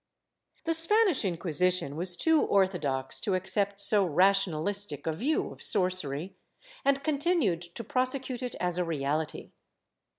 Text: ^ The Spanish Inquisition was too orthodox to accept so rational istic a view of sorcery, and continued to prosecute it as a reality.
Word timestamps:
^ 0.61 0.63
The 0.63 0.73
Spanish 0.73 1.23
Inquisition 1.23 1.95
was 1.95 2.17
too 2.17 2.41
orthodox 2.41 3.19
to 3.21 3.35
accept 3.35 3.79
so 3.79 4.03
rational 4.03 4.65
istic 4.65 5.05
a 5.05 5.13
view 5.13 5.51
of 5.51 5.61
sorcery, 5.61 6.35
and 6.83 7.03
continued 7.03 7.61
to 7.61 7.83
prosecute 7.83 8.41
it 8.41 8.55
as 8.59 8.79
a 8.79 8.83
reality. 8.83 9.51